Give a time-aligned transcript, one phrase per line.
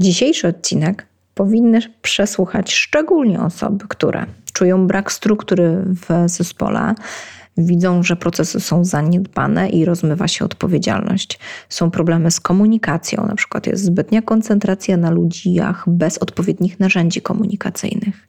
[0.00, 6.94] Dzisiejszy odcinek powinny przesłuchać szczególnie osoby, które czują brak struktury w zespole,
[7.58, 11.38] widzą, że procesy są zaniedbane i rozmywa się odpowiedzialność.
[11.68, 18.28] Są problemy z komunikacją, na przykład jest zbytnia koncentracja na ludziach bez odpowiednich narzędzi komunikacyjnych.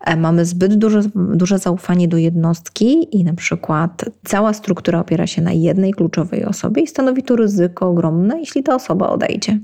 [0.00, 5.42] E, mamy zbyt duże, duże zaufanie do jednostki i na przykład cała struktura opiera się
[5.42, 9.58] na jednej kluczowej osobie i stanowi to ryzyko ogromne, jeśli ta osoba odejdzie.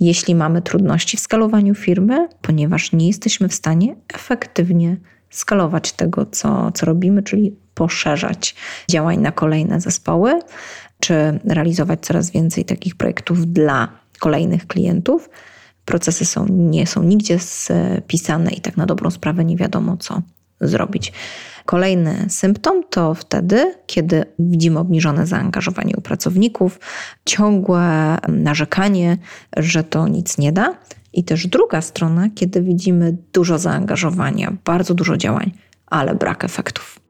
[0.00, 4.96] Jeśli mamy trudności w skalowaniu firmy, ponieważ nie jesteśmy w stanie efektywnie
[5.30, 8.54] skalować tego, co, co robimy, czyli poszerzać
[8.90, 10.40] działań na kolejne zespoły,
[11.00, 13.88] czy realizować coraz więcej takich projektów dla
[14.18, 15.30] kolejnych klientów.
[15.84, 20.22] Procesy są, nie są nigdzie spisane i tak na dobrą sprawę nie wiadomo, co
[20.60, 21.12] zrobić.
[21.66, 26.80] Kolejny symptom to wtedy, kiedy widzimy obniżone zaangażowanie u pracowników,
[27.24, 29.16] ciągłe narzekanie,
[29.56, 30.74] że to nic nie da.
[31.12, 35.52] I też druga strona, kiedy widzimy dużo zaangażowania, bardzo dużo działań,
[35.86, 37.00] ale brak efektów.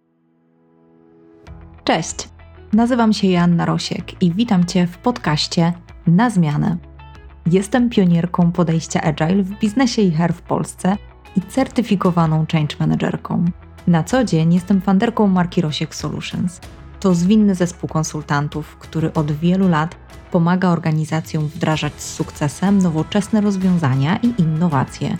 [1.84, 2.28] Cześć,
[2.72, 5.72] nazywam się Joanna Rosiek i witam Cię w podcaście
[6.06, 6.76] Na Zmianę.
[7.46, 10.96] Jestem pionierką podejścia Agile w biznesie i HR w Polsce
[11.36, 13.44] i certyfikowaną change managerką.
[13.86, 16.60] Na co dzień jestem fanderką marki Rosiek Solutions.
[17.00, 19.96] To zwinny zespół konsultantów, który od wielu lat
[20.30, 25.16] pomaga organizacjom wdrażać z sukcesem nowoczesne rozwiązania i innowacje.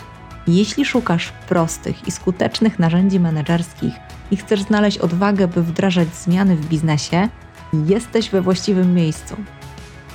[0.47, 3.95] Jeśli szukasz prostych i skutecznych narzędzi menedżerskich
[4.31, 7.29] i chcesz znaleźć odwagę, by wdrażać zmiany w biznesie,
[7.87, 9.37] jesteś we właściwym miejscu.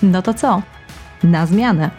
[0.04, 0.62] No to co?
[1.24, 1.92] Na zmianę!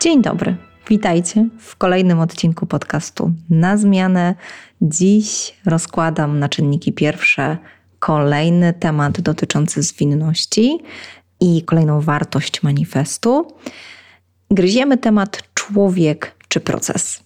[0.00, 0.67] Dzień dobry.
[0.88, 4.34] Witajcie w kolejnym odcinku podcastu Na zmianę.
[4.82, 7.58] Dziś rozkładam na czynniki pierwsze
[7.98, 10.78] kolejny temat dotyczący zwinności
[11.40, 13.52] i kolejną wartość manifestu.
[14.50, 17.22] Gryziemy temat człowiek czy proces.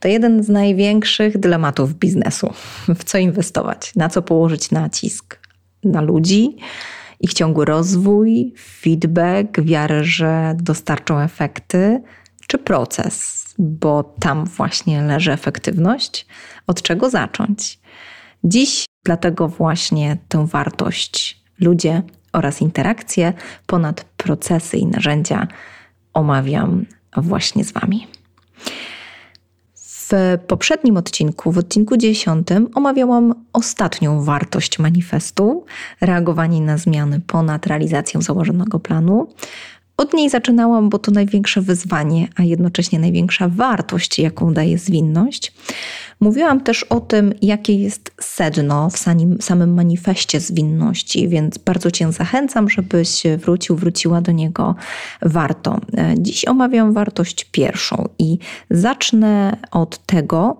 [0.00, 2.52] To jeden z największych dylematów biznesu.
[2.98, 3.92] W co inwestować?
[3.96, 5.38] Na co położyć nacisk?
[5.84, 6.56] Na ludzi,
[7.20, 12.02] ich ciągły rozwój, feedback, wiarę, że dostarczą efekty,
[12.50, 16.26] czy proces, bo tam właśnie leży efektywność.
[16.66, 17.80] Od czego zacząć?
[18.44, 22.02] Dziś dlatego właśnie tę wartość ludzie
[22.32, 23.32] oraz interakcje
[23.66, 25.48] ponad procesy i narzędzia
[26.12, 28.06] omawiam właśnie z Wami.
[29.74, 35.64] W poprzednim odcinku, w odcinku dziesiątym, omawiałam ostatnią wartość manifestu
[36.00, 39.28] reagowanie na zmiany ponad realizacją założonego planu.
[40.00, 45.52] Od niej zaczynałam, bo to największe wyzwanie, a jednocześnie największa wartość, jaką daje zwinność.
[46.20, 48.98] Mówiłam też o tym, jakie jest sedno w
[49.40, 54.74] samym manifestie zwinności, więc bardzo Cię zachęcam, żebyś wrócił, wróciła do niego
[55.22, 55.80] warto.
[56.18, 58.38] Dziś omawiam wartość pierwszą i
[58.70, 60.56] zacznę od tego,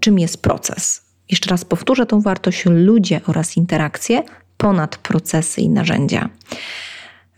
[0.00, 1.02] czym jest proces.
[1.30, 4.22] Jeszcze raz powtórzę tą wartość ludzie oraz interakcje
[4.56, 6.28] ponad procesy i narzędzia.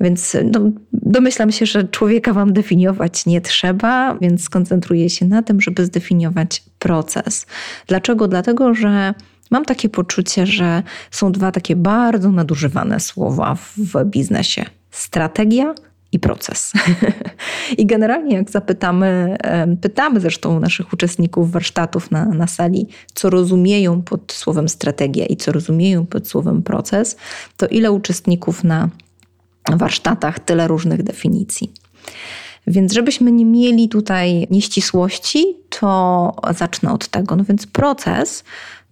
[0.00, 0.60] Więc no,
[0.92, 6.62] domyślam się, że człowieka wam definiować nie trzeba, więc skoncentruję się na tym, żeby zdefiniować
[6.78, 7.46] proces.
[7.86, 8.28] Dlaczego?
[8.28, 9.14] Dlatego, że
[9.50, 15.74] mam takie poczucie, że są dwa takie bardzo nadużywane słowa w biznesie: strategia
[16.12, 16.72] i proces.
[17.78, 19.36] I generalnie, jak zapytamy,
[19.80, 25.52] pytamy zresztą naszych uczestników warsztatów na, na sali, co rozumieją pod słowem strategia i co
[25.52, 27.16] rozumieją pod słowem proces,
[27.56, 28.88] to ile uczestników na
[29.76, 31.72] warsztatach tyle różnych definicji.
[32.66, 37.36] Więc żebyśmy nie mieli tutaj nieścisłości, to zacznę od tego.
[37.36, 38.44] No więc proces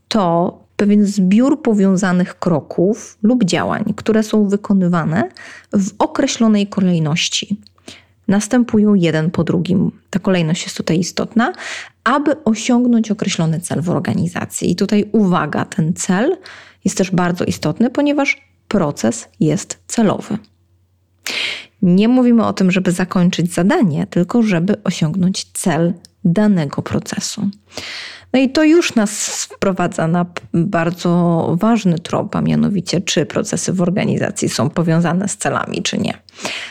[0.08, 5.28] to pewien zbiór powiązanych kroków lub działań, które są wykonywane
[5.72, 7.60] w określonej kolejności.
[8.28, 9.90] Następują jeden po drugim.
[10.10, 11.52] Ta kolejność jest tutaj istotna,
[12.04, 14.70] aby osiągnąć określony cel w organizacji.
[14.70, 16.36] I tutaj uwaga, ten cel
[16.84, 20.38] jest też bardzo istotny, ponieważ proces jest celowy.
[21.82, 25.94] Nie mówimy o tym, żeby zakończyć zadanie, tylko żeby osiągnąć cel
[26.24, 27.50] danego procesu.
[28.32, 33.82] No i to już nas wprowadza na bardzo ważny trop, a mianowicie, czy procesy w
[33.82, 36.14] organizacji są powiązane z celami, czy nie.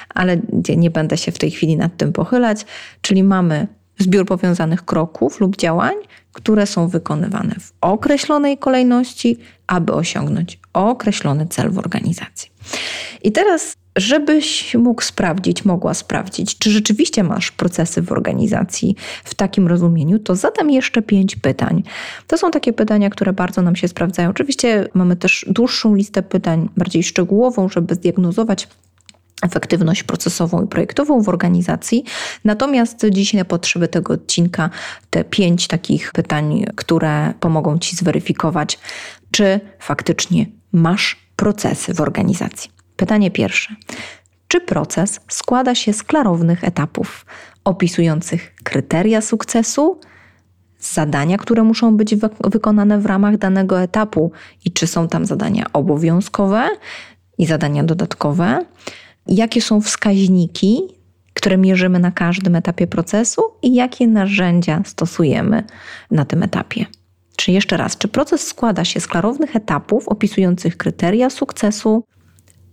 [0.10, 0.38] Ale
[0.78, 2.66] nie będę się w tej chwili nad tym pochylać,
[3.02, 3.68] czyli mamy
[4.00, 5.96] zbiór powiązanych kroków lub działań,
[6.34, 9.38] które są wykonywane w określonej kolejności,
[9.68, 12.52] aby osiągnąć określony cel w organizacji.
[13.24, 19.68] I teraz żebyś mógł sprawdzić, mogła sprawdzić, czy rzeczywiście masz procesy w organizacji w takim
[19.68, 21.84] rozumieniu, to zadam jeszcze pięć pytań.
[22.28, 24.30] To są takie pytania, które bardzo nam się sprawdzają.
[24.30, 28.68] Oczywiście mamy też dłuższą listę pytań, bardziej szczegółową, żeby zdiagnozować
[29.42, 32.04] efektywność procesową i projektową w organizacji.
[32.44, 34.70] Natomiast dzisiaj na potrzeby tego odcinka
[35.10, 38.80] te pięć takich pytań, które pomogą Ci zweryfikować,
[39.32, 42.75] czy faktycznie masz procesy w organizacji.
[42.96, 43.76] Pytanie pierwsze.
[44.48, 47.26] Czy proces składa się z klarownych etapów
[47.64, 50.00] opisujących kryteria sukcesu,
[50.80, 54.32] zadania, które muszą być wykonane w ramach danego etapu
[54.66, 56.70] i czy są tam zadania obowiązkowe
[57.38, 58.66] i zadania dodatkowe?
[59.28, 60.82] Jakie są wskaźniki,
[61.34, 65.64] które mierzymy na każdym etapie procesu i jakie narzędzia stosujemy
[66.12, 66.86] na tym etapie?
[67.36, 72.04] Czy jeszcze raz, czy proces składa się z klarownych etapów opisujących kryteria sukcesu,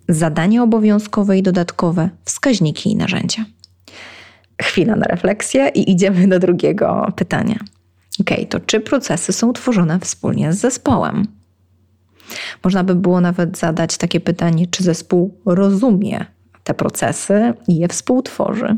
[0.08, 3.44] zadania obowiązkowe i dodatkowe, wskaźniki i narzędzia?
[4.62, 7.58] Chwila na refleksję i idziemy do drugiego pytania.
[8.20, 11.26] Ok, to czy procesy są tworzone wspólnie z zespołem?
[12.64, 16.26] Można by było nawet zadać takie pytanie, czy zespół rozumie
[16.64, 18.76] te procesy i je współtworzy.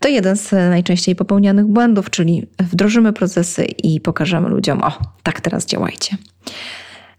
[0.00, 5.66] To jeden z najczęściej popełnianych błędów, czyli wdrożymy procesy i pokażemy ludziom: O, tak teraz
[5.66, 6.16] działajcie.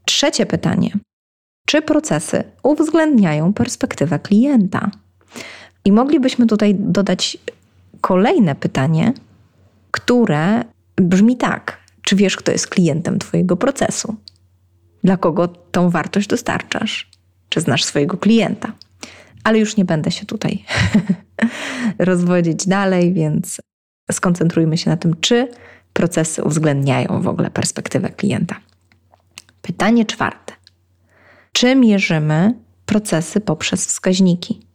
[0.05, 0.91] Trzecie pytanie:
[1.67, 4.91] czy procesy uwzględniają perspektywę klienta?
[5.85, 7.37] I moglibyśmy tutaj dodać
[8.01, 9.13] kolejne pytanie,
[9.91, 10.63] które
[10.95, 14.15] brzmi tak: czy wiesz, kto jest klientem Twojego procesu?
[15.03, 17.11] Dla kogo tą wartość dostarczasz?
[17.49, 18.71] Czy znasz swojego klienta?
[19.43, 20.65] Ale już nie będę się tutaj
[21.99, 23.61] rozwodzić dalej, więc
[24.11, 25.47] skoncentrujmy się na tym, czy
[25.93, 28.55] procesy uwzględniają w ogóle perspektywę klienta.
[29.61, 30.53] Pytanie czwarte.
[31.53, 32.53] Czy mierzymy
[32.85, 34.67] procesy poprzez wskaźniki?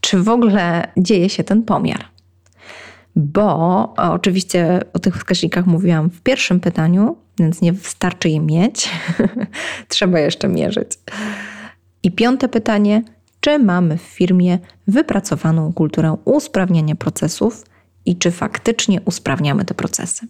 [0.00, 2.04] Czy w ogóle dzieje się ten pomiar?
[3.16, 8.88] Bo oczywiście o tych wskaźnikach mówiłam w pierwszym pytaniu, więc nie wystarczy je mieć,
[9.88, 10.90] trzeba jeszcze mierzyć.
[12.02, 13.02] I piąte pytanie:
[13.40, 17.64] czy mamy w firmie wypracowaną kulturę usprawniania procesów
[18.04, 20.26] i czy faktycznie usprawniamy te procesy?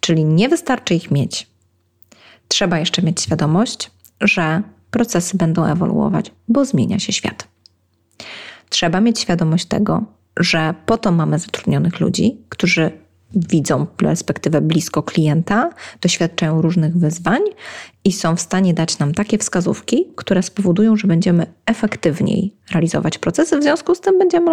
[0.00, 1.51] Czyli nie wystarczy ich mieć.
[2.52, 3.90] Trzeba jeszcze mieć świadomość,
[4.20, 7.48] że procesy będą ewoluować, bo zmienia się świat.
[8.68, 10.04] Trzeba mieć świadomość tego,
[10.36, 12.90] że po to mamy zatrudnionych ludzi, którzy
[13.34, 15.70] widzą perspektywę blisko klienta,
[16.00, 17.40] doświadczają różnych wyzwań
[18.04, 23.58] i są w stanie dać nam takie wskazówki, które spowodują, że będziemy efektywniej realizować procesy,
[23.58, 24.50] w związku z tym będziemy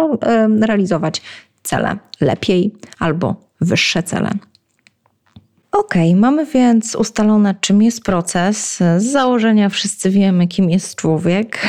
[0.66, 1.22] realizować
[1.62, 4.30] cele lepiej albo wyższe cele.
[5.72, 8.76] Ok, mamy więc ustalone, czym jest proces.
[8.76, 11.66] Z założenia wszyscy wiemy, kim jest człowiek.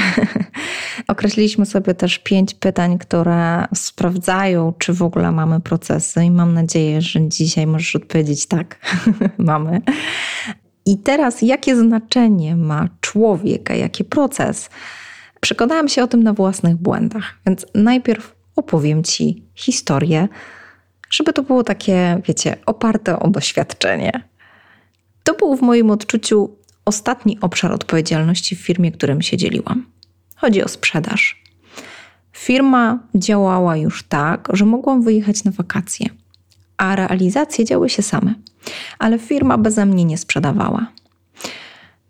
[1.08, 7.02] Określiliśmy sobie też pięć pytań, które sprawdzają, czy w ogóle mamy procesy, i mam nadzieję,
[7.02, 8.80] że dzisiaj możesz odpowiedzieć tak,
[9.38, 9.82] mamy.
[10.86, 14.70] I teraz, jakie znaczenie ma człowiek, a jaki proces?
[15.42, 20.28] Przekonałam się o tym na własnych błędach, więc najpierw opowiem Ci historię
[21.12, 24.24] żeby to było takie, wiecie, oparte o doświadczenie.
[25.24, 29.86] To był w moim odczuciu ostatni obszar odpowiedzialności w firmie, którym się dzieliłam.
[30.36, 31.44] Chodzi o sprzedaż.
[32.34, 36.10] Firma działała już tak, że mogłam wyjechać na wakacje,
[36.78, 38.36] a realizacje działy się same,
[39.00, 40.88] ale firma beze mnie nie sprzedawała.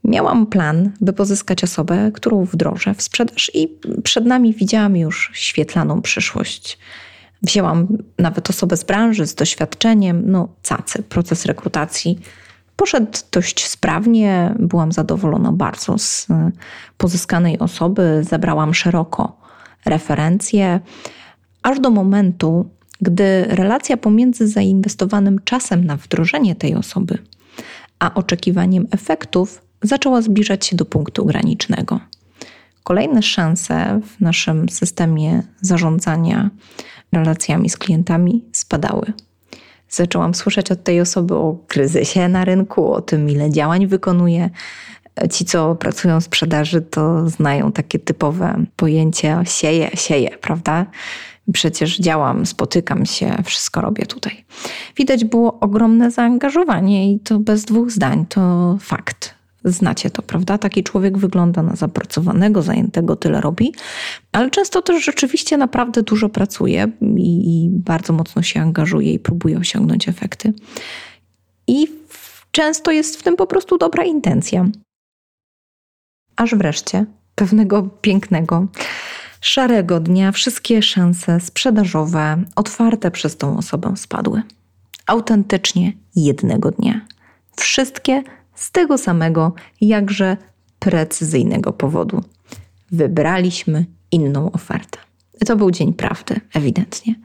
[0.04, 6.02] Miałam plan, by pozyskać osobę, którą wdrożę w sprzedaż, i przed nami widziałam już świetlaną
[6.02, 6.78] przyszłość.
[7.42, 7.88] Wzięłam
[8.20, 12.20] nawet osobę z branży z doświadczeniem, no cacy, proces rekrutacji
[12.76, 16.52] poszedł dość sprawnie, byłam zadowolona bardzo z e,
[16.98, 19.38] pozyskanej osoby, zebrałam szeroko
[19.86, 20.80] referencje,
[21.64, 22.70] aż do momentu,
[23.02, 27.18] gdy relacja pomiędzy zainwestowanym czasem na wdrożenie tej osoby,
[28.00, 32.00] a oczekiwaniem efektów zaczęła zbliżać się do punktu granicznego.
[32.84, 36.50] Kolejne szanse w naszym systemie zarządzania
[37.14, 39.14] relacjami z klientami spadały.
[39.90, 44.50] Zaczęłam słyszeć od tej osoby o kryzysie na rynku, o tym, ile działań wykonuje.
[45.32, 50.86] Ci, co pracują w sprzedaży, to znają takie typowe pojęcie sieje, sieje, prawda?
[51.54, 54.46] Przecież działam, spotykam się, wszystko robię tutaj.
[54.98, 59.41] Widać było ogromne zaangażowanie i to bez dwóch zdań, to fakt.
[59.66, 60.58] Znacie to, prawda?
[60.58, 63.74] Taki człowiek wygląda na zapracowanego, zajętego, tyle robi,
[64.32, 69.58] ale często też rzeczywiście naprawdę dużo pracuje i, i bardzo mocno się angażuje i próbuje
[69.58, 70.54] osiągnąć efekty.
[71.68, 71.88] I
[72.52, 74.68] często jest w tym po prostu dobra intencja.
[76.36, 78.68] Aż wreszcie pewnego pięknego,
[79.42, 84.42] szarego dnia wszystkie szanse sprzedażowe otwarte przez tą osobę spadły.
[85.08, 87.02] Autentycznie jednego dnia.
[87.58, 88.24] Wszystkie
[88.56, 90.38] z tego samego, jakże
[90.80, 92.24] precyzyjnego powodu.
[92.92, 95.00] wybraliśmy inną ofertę.
[95.46, 97.16] To był dzień prawdy, ewidentnie.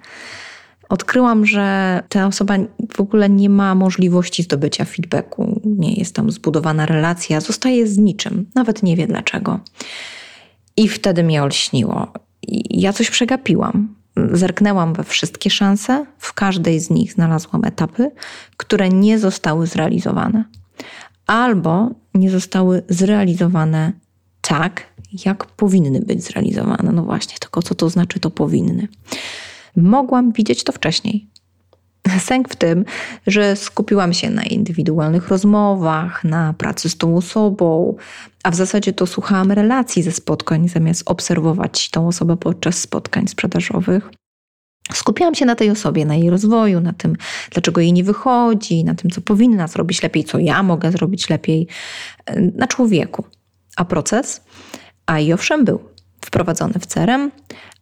[0.89, 2.55] Odkryłam, że ta osoba
[2.97, 8.47] w ogóle nie ma możliwości zdobycia feedbacku, nie jest tam zbudowana relacja, zostaje z niczym,
[8.55, 9.61] nawet nie wie dlaczego.
[10.77, 12.13] I wtedy mnie olśniło.
[12.71, 13.95] Ja coś przegapiłam.
[14.33, 18.11] Zerknęłam we wszystkie szanse, w każdej z nich znalazłam etapy,
[18.57, 20.45] które nie zostały zrealizowane,
[21.27, 23.93] albo nie zostały zrealizowane
[24.41, 24.87] tak,
[25.27, 26.93] jak powinny być zrealizowane.
[26.93, 28.89] No właśnie, tylko co to znaczy to powinny.
[29.77, 31.27] Mogłam widzieć to wcześniej.
[32.19, 32.85] Sęk w tym,
[33.27, 37.97] że skupiłam się na indywidualnych rozmowach, na pracy z tą osobą,
[38.43, 44.11] a w zasadzie to słuchałam relacji ze spotkań, zamiast obserwować tą osobę podczas spotkań sprzedażowych.
[44.93, 47.17] Skupiałam się na tej osobie, na jej rozwoju, na tym,
[47.51, 51.67] dlaczego jej nie wychodzi, na tym, co powinna zrobić lepiej, co ja mogę zrobić lepiej,
[52.55, 53.25] na człowieku.
[53.77, 54.41] A proces?
[55.07, 55.81] A i owszem, był
[56.25, 57.31] wprowadzony w CRM,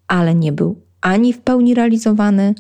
[0.07, 2.55] ale nie był ani w pełni realizowany,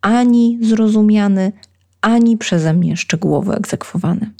[0.00, 1.52] ani zrozumiany,
[2.00, 4.30] ani przeze mnie szczegółowo egzekwowany.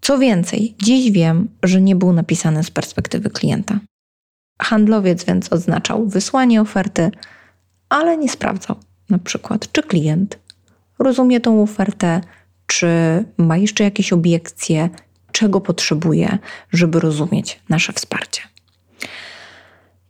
[0.00, 3.78] Co więcej, dziś wiem, że nie był napisany z perspektywy klienta.
[4.62, 7.10] Handlowiec więc odznaczał wysłanie oferty,
[7.94, 8.76] ale nie sprawdzał
[9.10, 10.38] na przykład, czy klient
[10.98, 12.20] rozumie tą ofertę,
[12.66, 12.88] czy
[13.38, 14.88] ma jeszcze jakieś obiekcje,
[15.32, 16.38] czego potrzebuje,
[16.72, 18.42] żeby rozumieć nasze wsparcie.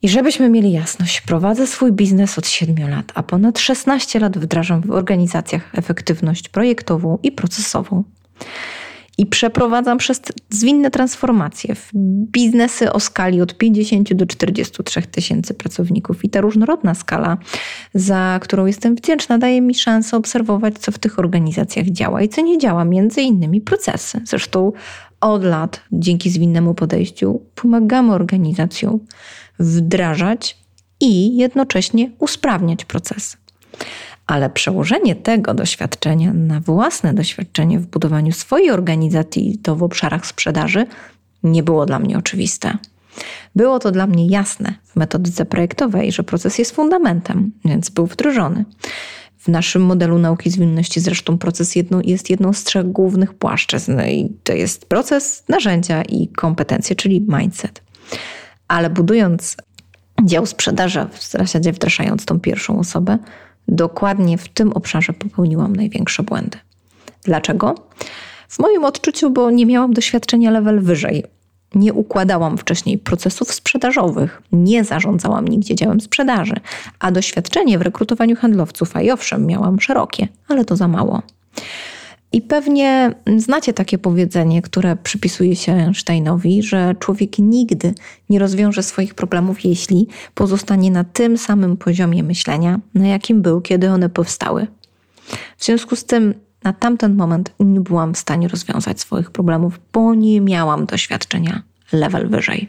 [0.02, 4.80] I żebyśmy mieli jasność, prowadzę swój biznes od 7 lat, a ponad 16 lat wdrażam
[4.80, 8.04] w organizacjach efektywność projektową i procesową.
[9.18, 11.90] I przeprowadzam przez zwinne transformacje w
[12.32, 16.24] biznesy o skali od 50 do 43 tysięcy pracowników.
[16.24, 17.38] I ta różnorodna skala,
[17.94, 22.40] za którą jestem wdzięczna, daje mi szansę obserwować, co w tych organizacjach działa i co
[22.40, 24.20] nie działa, między innymi procesy.
[24.24, 24.72] Zresztą
[25.20, 29.00] od lat, dzięki zwinnemu podejściu, pomagamy organizacjom
[29.58, 30.58] wdrażać
[31.00, 33.36] i jednocześnie usprawniać procesy.
[34.26, 40.86] Ale przełożenie tego doświadczenia na własne doświadczenie w budowaniu swojej organizacji, to w obszarach sprzedaży,
[41.42, 42.78] nie było dla mnie oczywiste.
[43.56, 48.64] Było to dla mnie jasne w metodyce projektowej, że proces jest fundamentem, więc był wdrożony.
[49.38, 54.32] W naszym modelu nauki zwinności zresztą proces jedno, jest jedną z trzech głównych płaszczyzn i
[54.44, 57.82] to jest proces, narzędzia i kompetencje, czyli mindset.
[58.68, 59.56] Ale budując
[60.24, 63.18] dział sprzedaży, w zasadzie wdrażając tą pierwszą osobę,
[63.68, 66.58] dokładnie w tym obszarze popełniłam największe błędy.
[67.22, 67.74] Dlaczego?
[68.48, 71.24] W moim odczuciu, bo nie miałam doświadczenia level wyżej.
[71.74, 76.54] Nie układałam wcześniej procesów sprzedażowych, nie zarządzałam nigdzie działem sprzedaży,
[76.98, 81.22] a doświadczenie w rekrutowaniu handlowców, a i owszem, miałam szerokie, ale to za mało.
[82.34, 87.94] I pewnie znacie takie powiedzenie, które przypisuje się Einsteinowi, że człowiek nigdy
[88.30, 93.90] nie rozwiąże swoich problemów, jeśli pozostanie na tym samym poziomie myślenia, na jakim był, kiedy
[93.90, 94.66] one powstały.
[95.56, 100.14] W związku z tym, na tamten moment nie byłam w stanie rozwiązać swoich problemów, bo
[100.14, 101.62] nie miałam doświadczenia
[101.92, 102.68] level wyżej.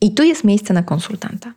[0.00, 1.52] I tu jest miejsce na konsultanta.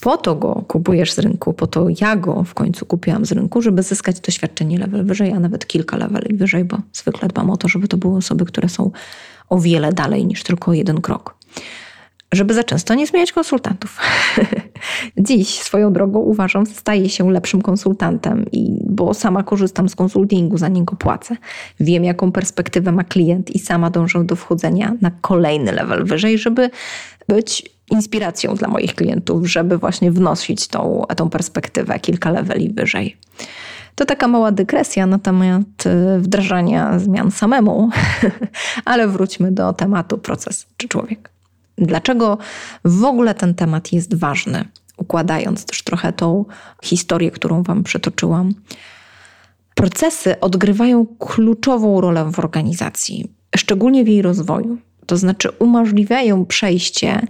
[0.00, 3.62] Po to go kupujesz z rynku, po to ja go w końcu kupiłam z rynku,
[3.62, 7.68] żeby zyskać doświadczenie level wyżej, a nawet kilka leveli wyżej, bo zwykle dbam o to,
[7.68, 8.90] żeby to były osoby, które są
[9.48, 11.34] o wiele dalej niż tylko jeden krok.
[12.32, 13.98] Żeby za często nie zmieniać konsultantów.
[15.18, 20.68] Dziś swoją drogą uważam, staję się lepszym konsultantem, i, bo sama korzystam z konsultingu, za
[20.68, 21.36] niego płacę.
[21.80, 26.70] Wiem, jaką perspektywę ma klient i sama dążę do wchodzenia na kolejny level wyżej, żeby
[27.28, 33.16] być inspiracją dla moich klientów, żeby właśnie wnosić tą, tą perspektywę kilka leveli wyżej.
[33.94, 37.90] To taka mała dygresja na temat y, wdrażania zmian samemu,
[38.84, 41.30] ale wróćmy do tematu proces czy człowiek.
[41.78, 42.38] Dlaczego
[42.84, 44.64] w ogóle ten temat jest ważny?
[44.96, 46.44] Układając też trochę tą
[46.82, 48.54] historię, którą Wam przytoczyłam.
[49.74, 54.78] Procesy odgrywają kluczową rolę w organizacji, szczególnie w jej rozwoju.
[55.06, 57.26] To znaczy umożliwiają przejście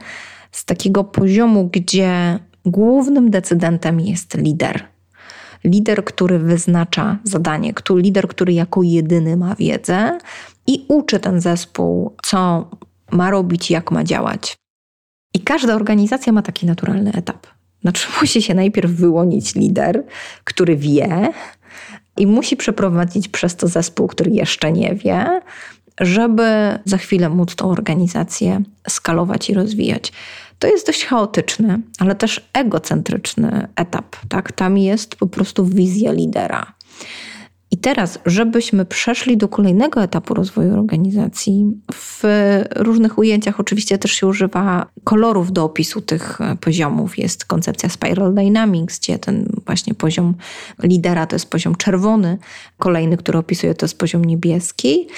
[0.52, 4.86] z takiego poziomu, gdzie głównym decydentem jest lider.
[5.64, 10.18] Lider, który wyznacza zadanie, który, lider, który jako jedyny ma wiedzę
[10.66, 12.70] i uczy ten zespół, co
[13.10, 14.56] ma robić, jak ma działać.
[15.34, 17.46] I każda organizacja ma taki naturalny etap.
[17.82, 20.04] Znaczy, musi się najpierw wyłonić lider,
[20.44, 21.32] który wie,
[22.16, 25.40] i musi przeprowadzić przez to zespół, który jeszcze nie wie,
[26.00, 30.12] żeby za chwilę móc tą organizację skalować i rozwijać.
[30.58, 34.16] To jest dość chaotyczny, ale też egocentryczny etap.
[34.28, 34.52] Tak?
[34.52, 36.72] Tam jest po prostu wizja lidera.
[37.80, 42.24] Teraz, żebyśmy przeszli do kolejnego etapu rozwoju organizacji, w
[42.76, 47.18] różnych ujęciach oczywiście też się używa kolorów do opisu tych poziomów.
[47.18, 50.34] Jest koncepcja Spiral Dynamics, gdzie ten właśnie poziom
[50.82, 52.38] lidera to jest poziom czerwony,
[52.78, 55.08] kolejny, który opisuje to jest poziom niebieski.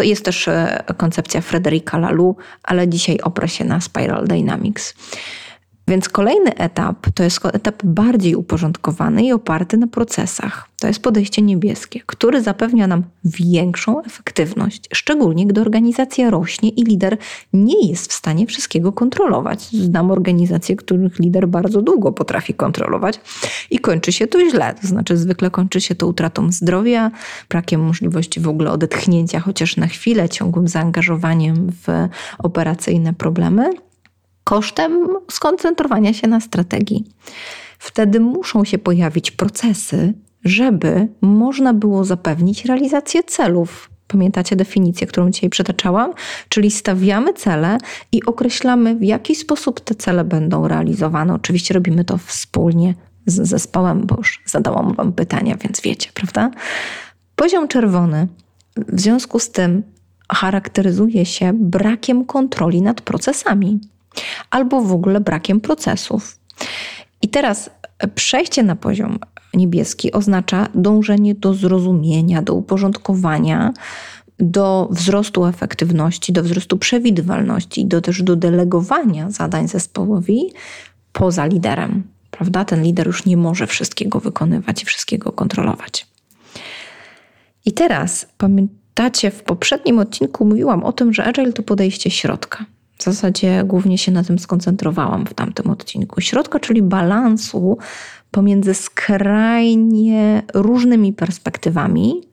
[0.00, 4.94] Jest też e, koncepcja Frederica Laloux, ale dzisiaj oprę się na Spiral Dynamics.
[5.88, 10.68] Więc kolejny etap to jest etap bardziej uporządkowany i oparty na procesach.
[10.80, 17.16] To jest podejście niebieskie, które zapewnia nam większą efektywność, szczególnie gdy organizacja rośnie i lider
[17.52, 19.62] nie jest w stanie wszystkiego kontrolować.
[19.62, 23.20] Znam organizacje, których lider bardzo długo potrafi kontrolować
[23.70, 24.74] i kończy się to źle.
[24.80, 27.10] To znaczy, zwykle kończy się to utratą zdrowia,
[27.48, 33.70] brakiem możliwości w ogóle odetchnięcia chociaż na chwilę, ciągłym zaangażowaniem w operacyjne problemy
[34.48, 37.04] kosztem skoncentrowania się na strategii.
[37.78, 40.14] Wtedy muszą się pojawić procesy,
[40.44, 43.90] żeby można było zapewnić realizację celów.
[44.06, 46.12] Pamiętacie definicję, którą dzisiaj przytaczałam?
[46.48, 47.78] Czyli stawiamy cele
[48.12, 51.34] i określamy, w jaki sposób te cele będą realizowane.
[51.34, 52.94] Oczywiście robimy to wspólnie
[53.26, 56.50] z zespołem, bo już zadałam Wam pytania, więc wiecie, prawda?
[57.36, 58.28] Poziom czerwony
[58.76, 59.82] w związku z tym
[60.32, 63.80] charakteryzuje się brakiem kontroli nad procesami
[64.50, 66.38] albo w ogóle brakiem procesów.
[67.22, 67.70] I teraz
[68.14, 69.18] przejście na poziom
[69.54, 73.72] niebieski oznacza dążenie do zrozumienia, do uporządkowania,
[74.38, 80.52] do wzrostu efektywności, do wzrostu przewidywalności, do też do delegowania zadań zespołowi
[81.12, 82.02] poza liderem.
[82.30, 82.64] Prawda?
[82.64, 86.06] Ten lider już nie może wszystkiego wykonywać i wszystkiego kontrolować.
[87.64, 92.64] I teraz pamiętacie, w poprzednim odcinku mówiłam o tym, że Agile to podejście środka.
[92.98, 96.20] W zasadzie głównie się na tym skoncentrowałam w tamtym odcinku.
[96.20, 97.78] Środka, czyli balansu
[98.30, 102.27] pomiędzy skrajnie różnymi perspektywami,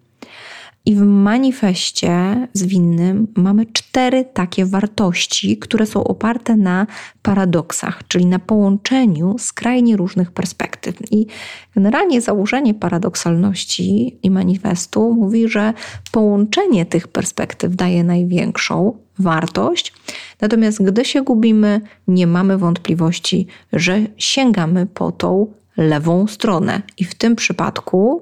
[0.85, 6.87] i w manifestie zwinnym mamy cztery takie wartości, które są oparte na
[7.21, 10.95] paradoksach, czyli na połączeniu skrajnie różnych perspektyw.
[11.11, 11.27] I
[11.75, 15.73] generalnie założenie paradoksalności i manifestu mówi, że
[16.11, 19.93] połączenie tych perspektyw daje największą wartość,
[20.41, 26.81] natomiast gdy się gubimy, nie mamy wątpliwości, że sięgamy po tą lewą stronę.
[26.97, 28.21] I w tym przypadku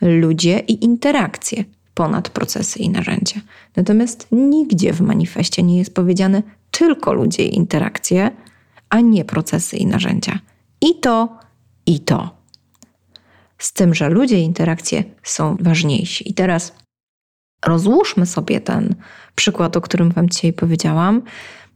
[0.00, 1.64] ludzie i interakcje
[1.98, 3.40] ponad procesy i narzędzia.
[3.76, 8.30] Natomiast nigdzie w manifestie nie jest powiedziane tylko ludzie i interakcje,
[8.88, 10.38] a nie procesy i narzędzia.
[10.80, 11.38] I to,
[11.86, 12.30] i to.
[13.58, 16.30] Z tym, że ludzie i interakcje są ważniejsi.
[16.30, 16.72] I teraz
[17.66, 18.94] rozłóżmy sobie ten
[19.34, 21.22] przykład, o którym Wam dzisiaj powiedziałam,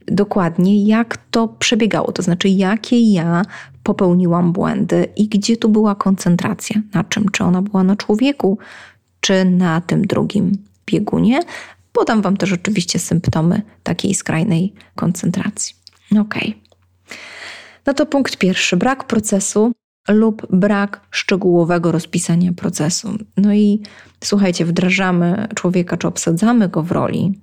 [0.06, 3.42] dokładnie, jak to przebiegało, to znaczy, jakie ja
[3.82, 8.58] popełniłam błędy i gdzie tu była koncentracja, na czym, czy ona była na człowieku,
[9.22, 10.52] czy na tym drugim
[10.86, 11.40] biegunie.
[11.92, 15.76] Podam Wam też oczywiście symptomy takiej skrajnej koncentracji.
[16.20, 16.34] Ok.
[17.86, 19.72] No to punkt pierwszy: brak procesu
[20.08, 23.18] lub brak szczegółowego rozpisania procesu.
[23.36, 23.82] No i
[24.24, 27.40] słuchajcie, wdrażamy człowieka czy obsadzamy go w roli,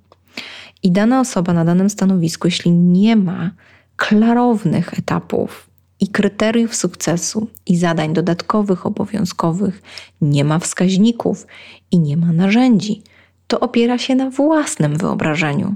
[0.83, 3.51] i dana osoba na danym stanowisku, jeśli nie ma
[3.95, 5.68] klarownych etapów
[5.99, 9.81] i kryteriów sukcesu i zadań dodatkowych, obowiązkowych,
[10.21, 11.47] nie ma wskaźników
[11.91, 13.01] i nie ma narzędzi.
[13.47, 15.75] To opiera się na własnym wyobrażeniu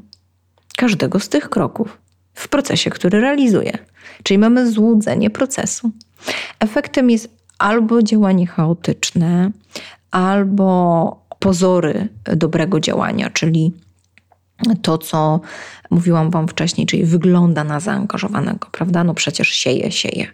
[0.77, 1.97] każdego z tych kroków
[2.33, 3.77] w procesie, który realizuje.
[4.23, 5.91] Czyli mamy złudzenie procesu.
[6.59, 9.51] Efektem jest albo działanie chaotyczne,
[10.11, 13.73] albo pozory dobrego działania, czyli
[14.81, 15.39] to, co
[15.89, 19.03] mówiłam Wam wcześniej, czyli wygląda na zaangażowanego, prawda?
[19.03, 20.27] No przecież sieje, sieje.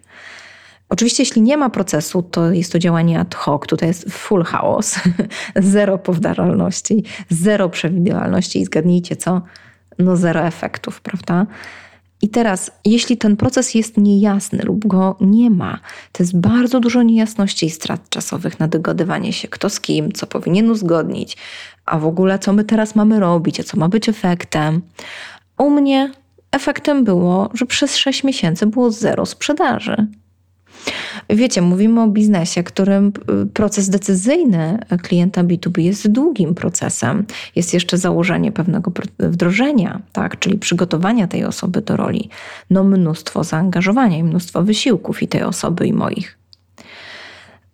[0.89, 4.95] Oczywiście, jeśli nie ma procesu, to jest to działanie ad hoc, tutaj jest full chaos,
[5.55, 9.41] zero powtarzalności, zero przewidywalności i zgadnijcie co?
[9.99, 11.45] No zero efektów, prawda?
[12.21, 15.79] I teraz, jeśli ten proces jest niejasny lub go nie ma,
[16.11, 20.27] to jest bardzo dużo niejasności i strat czasowych na dogadywanie się, kto z kim, co
[20.27, 21.37] powinien uzgodnić,
[21.85, 24.81] a w ogóle co my teraz mamy robić, a co ma być efektem.
[25.57, 26.11] U mnie
[26.51, 30.07] efektem było, że przez 6 miesięcy było zero sprzedaży.
[31.29, 33.11] Wiecie, mówimy o biznesie, którym
[33.43, 37.25] y, proces decyzyjny klienta B2B jest długim procesem.
[37.55, 42.29] Jest jeszcze założenie pewnego wdrożenia, tak, czyli przygotowania tej osoby do roli.
[42.69, 46.37] No mnóstwo zaangażowania i mnóstwo wysiłków i tej osoby i moich.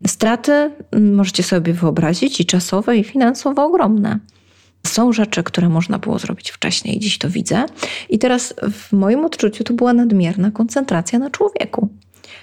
[0.08, 0.52] Straty
[0.92, 4.20] mm, możecie sobie wyobrazić i czasowe, i finansowo ogromne.
[4.88, 7.66] Są rzeczy, które można było zrobić wcześniej, dziś to widzę.
[8.10, 11.90] I teraz w moim odczuciu to była nadmierna koncentracja na człowieku.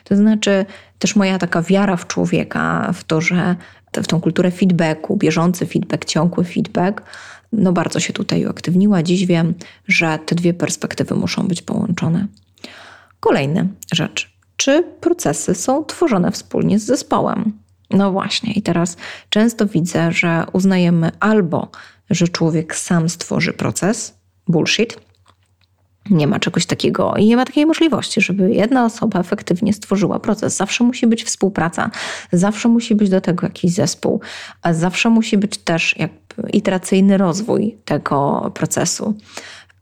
[0.05, 0.67] To znaczy
[0.99, 3.57] też moja taka wiara w człowieka, w to, że
[3.93, 7.03] w tą kulturę feedbacku, bieżący feedback, ciągły feedback,
[7.53, 9.03] no bardzo się tutaj uaktywniła.
[9.03, 9.55] Dziś wiem,
[9.89, 12.27] że te dwie perspektywy muszą być połączone.
[13.21, 14.33] Kolejna rzecz.
[14.57, 17.53] Czy procesy są tworzone wspólnie z zespołem?
[17.91, 18.97] No właśnie, i teraz
[19.29, 21.71] często widzę, że uznajemy albo,
[22.11, 24.15] że człowiek sam stworzy proces,
[24.49, 24.97] bullshit,
[26.11, 30.57] nie ma czegoś takiego i nie ma takiej możliwości, żeby jedna osoba efektywnie stworzyła proces.
[30.57, 31.91] Zawsze musi być współpraca,
[32.33, 34.21] zawsze musi być do tego jakiś zespół,
[34.63, 35.95] a zawsze musi być też
[36.53, 39.15] iteracyjny rozwój tego procesu.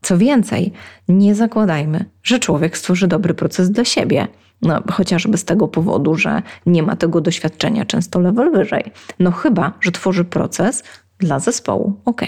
[0.01, 0.71] Co więcej,
[1.07, 4.27] nie zakładajmy, że człowiek stworzy dobry proces dla siebie.
[4.61, 8.83] No, chociażby z tego powodu, że nie ma tego doświadczenia często level wyżej.
[9.19, 10.83] No chyba, że tworzy proces
[11.19, 12.01] dla zespołu.
[12.05, 12.21] Ok.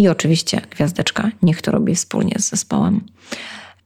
[0.00, 3.00] I oczywiście gwiazdeczka, niech to robi wspólnie z zespołem.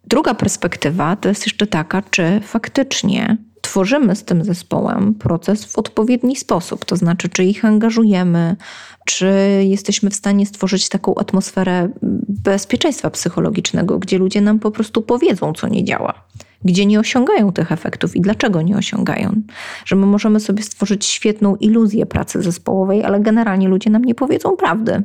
[0.05, 6.37] Druga perspektywa to jest jeszcze taka, czy faktycznie tworzymy z tym zespołem proces w odpowiedni
[6.37, 8.57] sposób, to znaczy, czy ich angażujemy,
[9.05, 9.31] czy
[9.65, 11.89] jesteśmy w stanie stworzyć taką atmosferę
[12.29, 16.25] bezpieczeństwa psychologicznego, gdzie ludzie nam po prostu powiedzą, co nie działa
[16.65, 19.43] gdzie nie osiągają tych efektów i dlaczego nie osiągają.
[19.85, 24.57] Że my możemy sobie stworzyć świetną iluzję pracy zespołowej, ale generalnie ludzie nam nie powiedzą
[24.57, 25.03] prawdy,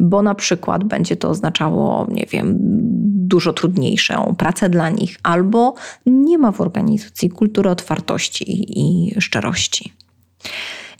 [0.00, 2.56] bo na przykład będzie to oznaczało, nie wiem,
[3.30, 5.74] dużo trudniejszą pracę dla nich, albo
[6.06, 8.44] nie ma w organizacji kultury otwartości
[8.80, 9.92] i szczerości.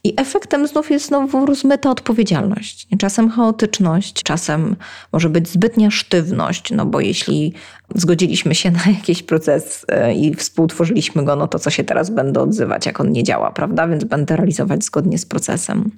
[0.04, 2.88] I efektem znów jest znowu rozmyta odpowiedzialność.
[2.98, 4.76] Czasem chaotyczność, czasem
[5.12, 7.54] może być zbytnia sztywność, no bo jeśli
[7.94, 12.40] zgodziliśmy się na jakiś proces e, i współtworzyliśmy go, no to co się teraz będę
[12.40, 13.88] odzywać, jak on nie działa, prawda?
[13.88, 15.90] Więc będę realizować zgodnie z procesem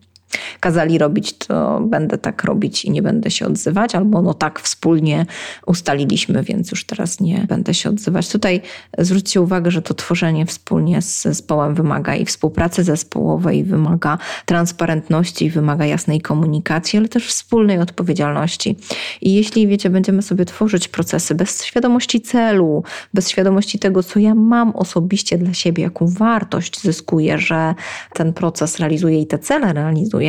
[0.61, 5.27] kazali robić, to będę tak robić i nie będę się odzywać, albo no tak wspólnie
[5.67, 8.29] ustaliliśmy, więc już teraz nie będę się odzywać.
[8.29, 8.61] Tutaj
[8.99, 15.87] zwróćcie uwagę, że to tworzenie wspólnie z zespołem wymaga i współpracy zespołowej, wymaga transparentności, wymaga
[15.87, 18.77] jasnej komunikacji, ale też wspólnej odpowiedzialności.
[19.21, 24.35] I jeśli, wiecie, będziemy sobie tworzyć procesy bez świadomości celu, bez świadomości tego, co ja
[24.35, 27.75] mam osobiście dla siebie, jaką wartość zyskuję, że
[28.15, 30.22] ten proces realizuje i te cele realizuje,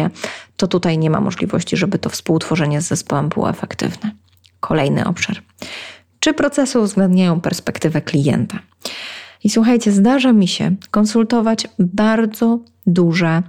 [0.58, 4.12] to tutaj nie ma możliwości, żeby to współtworzenie z zespołem było efektywne.
[4.60, 5.41] Kolejny obszar.
[6.19, 8.60] Czy procesy uwzględniają perspektywę klienta?
[9.43, 13.43] I słuchajcie, zdarza mi się konsultować bardzo duże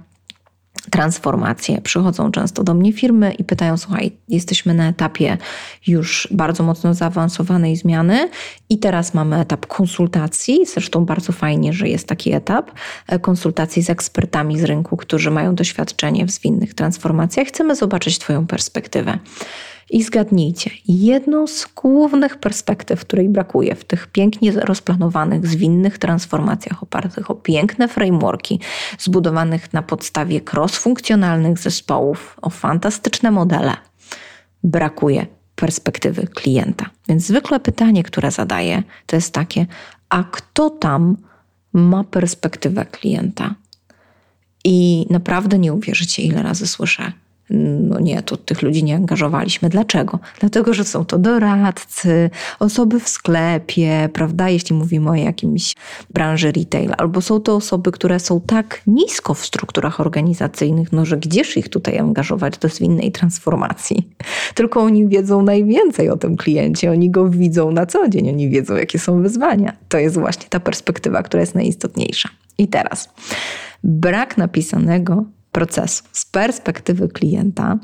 [0.91, 1.81] transformacje.
[1.81, 5.37] Przychodzą często do mnie firmy i pytają: Słuchaj, jesteśmy na etapie
[5.87, 8.29] już bardzo mocno zaawansowanej zmiany
[8.69, 10.65] i teraz mamy etap konsultacji.
[10.65, 12.71] Zresztą bardzo fajnie, że jest taki etap
[13.07, 17.47] e, konsultacji z ekspertami z rynku, którzy mają doświadczenie w zwinnych transformacjach.
[17.47, 19.19] Chcemy zobaczyć Twoją perspektywę.
[19.89, 27.31] I zgadnijcie, jedną z głównych perspektyw, której brakuje w tych pięknie rozplanowanych, zwinnych transformacjach opartych
[27.31, 28.59] o piękne frameworki,
[28.99, 33.73] zbudowanych na podstawie cross-funkcjonalnych zespołów, o fantastyczne modele,
[34.63, 36.89] brakuje perspektywy klienta.
[37.07, 39.65] Więc zwykle pytanie, które zadaję, to jest takie:
[40.09, 41.17] a kto tam
[41.73, 43.55] ma perspektywę klienta?
[44.63, 47.11] I naprawdę nie uwierzycie, ile razy słyszę
[47.49, 49.69] no nie, to tych ludzi nie angażowaliśmy.
[49.69, 50.19] Dlaczego?
[50.39, 52.29] Dlatego, że są to doradcy,
[52.59, 55.75] osoby w sklepie, prawda, jeśli mówimy o jakimś
[56.09, 61.17] branży retail, albo są to osoby, które są tak nisko w strukturach organizacyjnych, no że
[61.17, 64.09] gdzież ich tutaj angażować do zwinnej transformacji?
[64.55, 68.75] Tylko oni wiedzą najwięcej o tym kliencie, oni go widzą na co dzień, oni wiedzą,
[68.75, 69.73] jakie są wyzwania.
[69.89, 72.29] To jest właśnie ta perspektywa, która jest najistotniejsza.
[72.57, 73.09] I teraz
[73.83, 75.23] brak napisanego
[75.55, 77.77] procesu z perspektywy klienta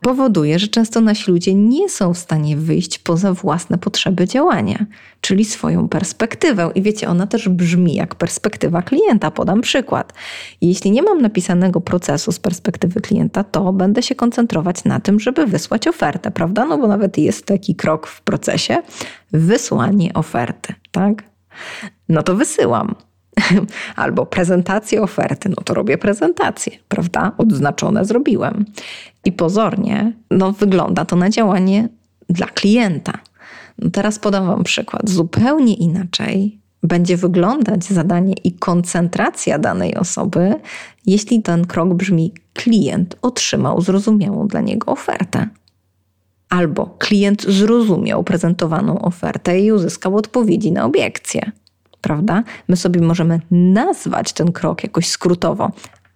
[0.00, 4.86] powoduje, że często nasi ludzie nie są w stanie wyjść poza własne potrzeby działania,
[5.20, 6.70] czyli swoją perspektywę.
[6.74, 9.30] I wiecie, ona też brzmi jak perspektywa klienta.
[9.30, 10.12] Podam przykład.
[10.60, 15.46] Jeśli nie mam napisanego procesu z perspektywy klienta, to będę się koncentrować na tym, żeby
[15.46, 16.64] wysłać ofertę, prawda?
[16.64, 18.82] No bo nawet jest taki krok w procesie
[19.32, 21.24] wysłanie oferty, tak?
[22.08, 22.94] No to wysyłam.
[23.96, 27.32] Albo prezentację oferty, no to robię prezentację, prawda?
[27.38, 28.64] Odznaczone zrobiłem.
[29.24, 31.88] I pozornie, no wygląda to na działanie
[32.28, 33.12] dla klienta.
[33.78, 35.10] No teraz podam Wam przykład.
[35.10, 40.54] Zupełnie inaczej będzie wyglądać zadanie i koncentracja danej osoby,
[41.06, 45.48] jeśli ten krok brzmi: klient otrzymał zrozumiałą dla niego ofertę.
[46.48, 51.52] Albo klient zrozumiał prezentowaną ofertę i uzyskał odpowiedzi na obiekcje
[52.02, 52.44] prawda?
[52.68, 55.70] My sobie możemy nazwać ten krok jakoś skrótowo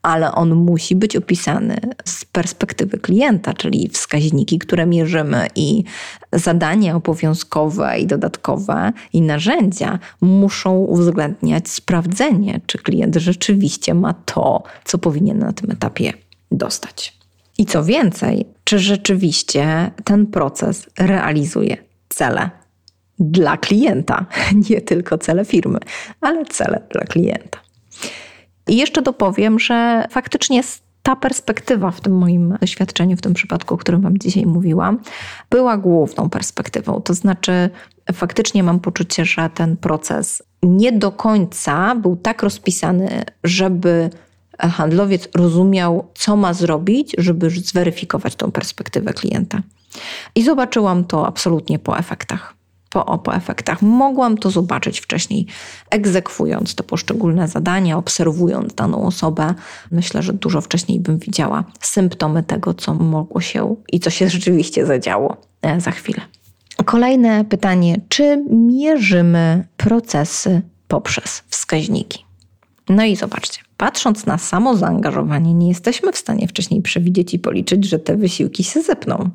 [0.07, 5.85] ale on musi być opisany z perspektywy klienta, czyli wskaźniki, które mierzymy i
[6.33, 14.99] zadania obowiązkowe i dodatkowe i narzędzia muszą uwzględniać sprawdzenie, czy klient rzeczywiście ma to, co
[14.99, 16.13] powinien na tym etapie
[16.51, 17.19] dostać.
[17.59, 21.77] I co więcej, czy rzeczywiście ten proces realizuje
[22.09, 22.51] cele
[23.19, 24.27] dla klienta,
[24.71, 25.79] nie tylko cele firmy,
[26.21, 27.59] ale cele dla klienta.
[28.69, 30.63] I jeszcze dopowiem, że faktycznie
[31.03, 34.99] ta perspektywa w tym moim doświadczeniu, w tym przypadku, o którym Wam dzisiaj mówiłam,
[35.51, 37.01] była główną perspektywą.
[37.01, 37.71] To znaczy,
[38.13, 44.11] faktycznie mam poczucie, że ten proces nie do końca był tak rozpisany, żeby
[44.59, 49.63] handlowiec rozumiał, co ma zrobić, żeby zweryfikować tą perspektywę klienta.
[50.35, 52.56] I zobaczyłam to absolutnie po efektach
[53.05, 53.83] po, po efektach.
[53.83, 55.47] Mogłam to zobaczyć wcześniej,
[55.91, 59.55] egzekwując te poszczególne zadania, obserwując daną osobę.
[59.91, 64.87] Myślę, że dużo wcześniej bym widziała symptomy tego, co mogło się i co się rzeczywiście
[64.87, 66.21] zadziało e, za chwilę.
[66.85, 72.25] Kolejne pytanie: czy mierzymy procesy poprzez wskaźniki?
[72.89, 77.85] No i zobaczcie, patrząc na samo zaangażowanie, nie jesteśmy w stanie wcześniej przewidzieć i policzyć,
[77.85, 79.31] że te wysiłki się zepną.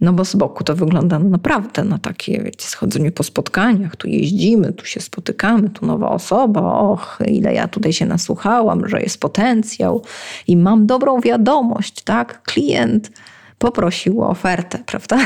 [0.00, 4.72] No bo z boku to wygląda naprawdę na takie, wiecie, schodzenie po spotkaniach, tu jeździmy,
[4.72, 10.02] tu się spotykamy, tu nowa osoba, och, ile ja tutaj się nasłuchałam, że jest potencjał
[10.46, 12.42] i mam dobrą wiadomość, tak?
[12.42, 13.10] Klient
[13.58, 15.18] poprosił o ofertę, prawda?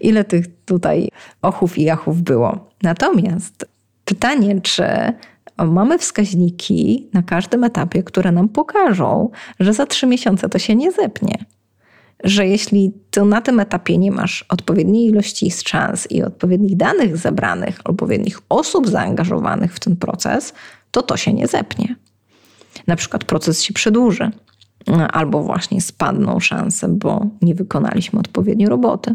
[0.00, 1.08] ile tych tutaj
[1.42, 2.70] ochów i jachów było.
[2.82, 3.66] Natomiast
[4.04, 4.84] pytanie, czy
[5.58, 10.92] mamy wskaźniki na każdym etapie, które nam pokażą, że za trzy miesiące to się nie
[10.92, 11.44] zepnie
[12.24, 17.80] że jeśli to na tym etapie nie masz odpowiedniej ilości szans i odpowiednich danych zebranych,
[17.84, 20.54] odpowiednich osób zaangażowanych w ten proces,
[20.90, 21.96] to to się nie zepnie.
[22.86, 24.30] Na przykład proces się przedłuży,
[25.12, 29.14] albo właśnie spadną szanse, bo nie wykonaliśmy odpowiednio roboty.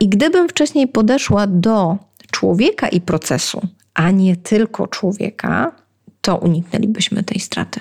[0.00, 1.98] I gdybym wcześniej podeszła do
[2.30, 3.60] człowieka i procesu,
[3.94, 5.72] a nie tylko człowieka,
[6.20, 7.80] to uniknęlibyśmy tej straty.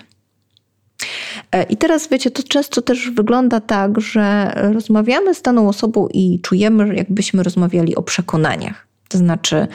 [1.51, 6.39] E, I teraz wiecie, to często też wygląda tak, że rozmawiamy z daną osobą i
[6.41, 8.88] czujemy, jakbyśmy rozmawiali o przekonaniach.
[9.10, 9.67] To znaczy,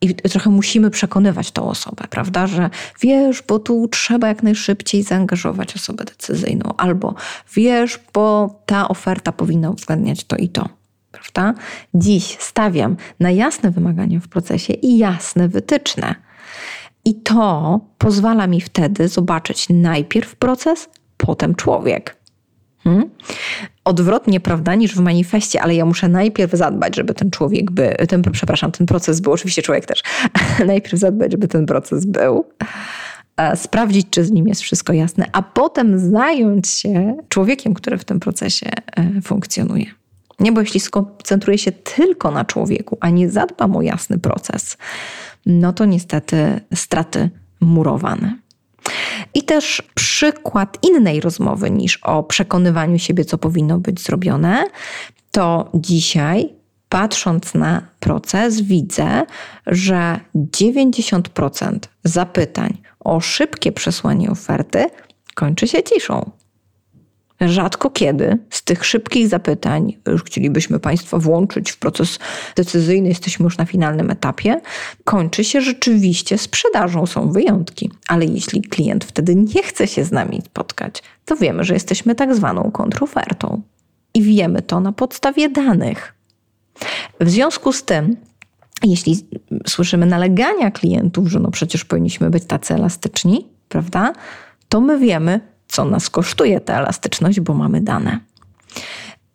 [0.00, 5.76] i trochę musimy przekonywać tą osobę, prawda, że wiesz, bo tu trzeba jak najszybciej zaangażować
[5.76, 7.14] osobę decyzyjną, albo
[7.54, 10.68] wiesz, bo ta oferta powinna uwzględniać to i to.
[11.12, 11.54] Prawda?
[11.94, 16.14] Dziś stawiam na jasne wymagania w procesie i jasne wytyczne.
[17.04, 22.16] I to pozwala mi wtedy zobaczyć najpierw proces, potem człowiek.
[22.84, 23.10] Hmm?
[23.84, 28.22] Odwrotnie, prawda, niż w manifestie, ale ja muszę najpierw zadbać, żeby ten człowiek był, ten,
[28.22, 30.02] przepraszam, ten proces był, oczywiście człowiek też,
[30.66, 32.44] najpierw zadbać, żeby ten proces był,
[33.36, 38.04] e, sprawdzić, czy z nim jest wszystko jasne, a potem zająć się człowiekiem, który w
[38.04, 39.86] tym procesie e, funkcjonuje.
[40.40, 44.76] Nie, bo jeśli skoncentruję się tylko na człowieku, a nie zadbam o jasny proces,
[45.46, 47.30] no to niestety straty
[47.60, 48.38] murowane.
[49.34, 54.64] I też przykład innej rozmowy niż o przekonywaniu siebie, co powinno być zrobione,
[55.30, 56.48] to dzisiaj,
[56.88, 59.22] patrząc na proces, widzę,
[59.66, 64.86] że 90% zapytań o szybkie przesłanie oferty
[65.34, 66.30] kończy się ciszą.
[67.40, 72.18] Rzadko kiedy z tych szybkich zapytań, już chcielibyśmy Państwa włączyć w proces
[72.56, 74.60] decyzyjny, jesteśmy już na finalnym etapie,
[75.04, 77.06] kończy się rzeczywiście sprzedażą.
[77.06, 81.74] Są wyjątki, ale jeśli klient wtedy nie chce się z nami spotkać, to wiemy, że
[81.74, 83.62] jesteśmy tak zwaną kontrofertą.
[84.14, 86.14] I wiemy to na podstawie danych.
[87.20, 88.16] W związku z tym,
[88.82, 89.26] jeśli
[89.68, 94.12] słyszymy nalegania klientów, że no przecież powinniśmy być tacy elastyczni, prawda?
[94.68, 95.40] To my wiemy,
[95.74, 98.18] co nas kosztuje ta elastyczność, bo mamy dane.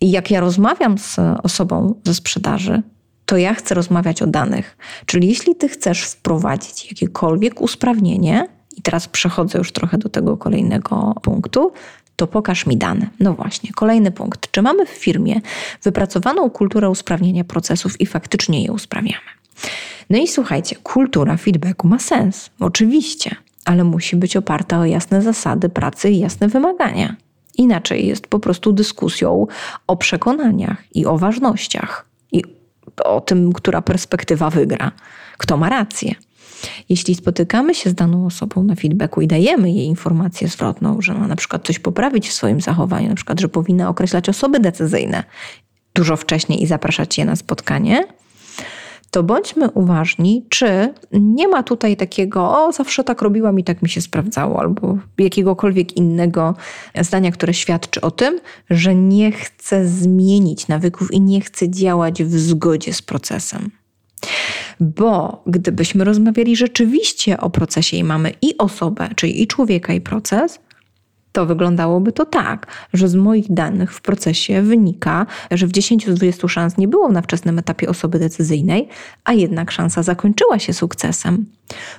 [0.02, 2.82] I jak ja rozmawiam z osobą ze sprzedaży,
[3.25, 4.78] to ja chcę rozmawiać o danych.
[5.06, 8.47] Czyli jeśli ty chcesz wprowadzić jakiekolwiek usprawnienie,
[8.78, 11.71] i teraz przechodzę już trochę do tego kolejnego punktu,
[12.15, 13.08] to pokaż mi dane.
[13.19, 14.52] No właśnie, kolejny punkt.
[14.52, 15.41] Czy mamy w firmie
[15.84, 19.30] wypracowaną kulturę usprawnienia procesów i faktycznie je usprawniamy?
[20.10, 23.36] No i słuchajcie, kultura feedbacku ma sens, oczywiście
[23.69, 27.15] ale musi być oparta o jasne zasady pracy i jasne wymagania.
[27.58, 29.47] Inaczej jest po prostu dyskusją
[29.88, 32.43] o przekonaniach i o ważnościach i
[33.05, 34.91] o tym, która perspektywa wygra,
[35.38, 36.15] kto ma rację.
[36.89, 41.27] Jeśli spotykamy się z daną osobą na feedbacku i dajemy jej informację zwrotną, że ma
[41.27, 45.23] na przykład coś poprawić w swoim zachowaniu, na przykład, że powinna określać osoby decyzyjne
[45.93, 48.03] dużo wcześniej i zapraszać je na spotkanie,
[49.12, 53.89] to bądźmy uważni, czy nie ma tutaj takiego, o, zawsze tak robiłam i tak mi
[53.89, 56.56] się sprawdzało, albo jakiegokolwiek innego
[57.02, 62.39] zdania, które świadczy o tym, że nie chcę zmienić nawyków i nie chcę działać w
[62.39, 63.72] zgodzie z procesem.
[64.80, 70.60] Bo gdybyśmy rozmawiali rzeczywiście o procesie i mamy i osobę, czyli i człowieka, i proces,
[71.32, 76.13] to wyglądałoby to tak, że z moich danych w procesie wynika, że w 10 z
[76.13, 78.88] 20 szans nie było na wczesnym etapie osoby decyzyjnej,
[79.24, 81.46] a jednak szansa zakończyła się sukcesem.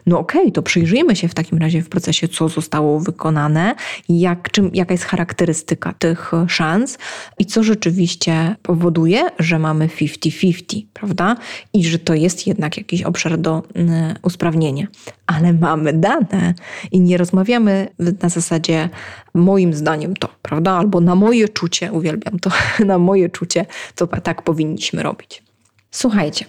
[0.06, 3.74] No okej, okay, to przyjrzyjmy się w takim razie w procesie, co zostało wykonane,
[4.08, 6.98] jak, czym, jaka jest charakterystyka tych szans
[7.38, 11.36] i co rzeczywiście powoduje, że mamy 50-50, prawda?
[11.72, 13.82] I że to jest jednak jakiś obszar do y,
[14.22, 14.86] usprawnienia.
[15.26, 16.54] Ale mamy dane
[16.92, 17.88] i nie rozmawiamy
[18.22, 18.88] na zasadzie
[19.34, 20.72] moim zdaniem to, prawda?
[20.72, 22.50] Albo na moje czucie, uwielbiam to,
[22.86, 25.42] na moje czucie, to tak powinniśmy robić.
[25.90, 26.44] Słuchajcie,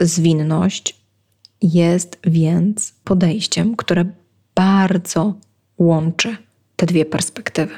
[0.00, 0.98] zwinność
[1.62, 4.04] jest więc podejściem, które
[4.54, 5.34] bardzo
[5.78, 6.36] łączy
[6.76, 7.74] te dwie perspektywy.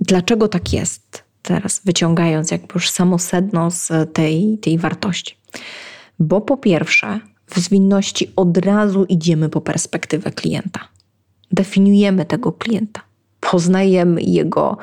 [0.00, 1.24] Dlaczego tak jest?
[1.42, 5.36] Teraz wyciągając jakby już samo sedno z tej, tej wartości.
[6.18, 10.88] Bo po pierwsze, w zwinności od razu idziemy po perspektywę klienta.
[11.52, 13.00] Definiujemy tego klienta,
[13.50, 14.78] poznajemy jego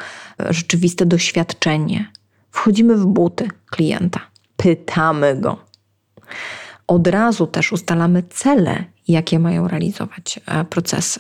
[0.49, 2.12] rzeczywiste doświadczenie,
[2.52, 4.19] wchodzimy w buty klienta,
[4.58, 5.58] pytamy go
[6.88, 11.19] od razu też ustalamy cele, jakie mają realizować e, procesy.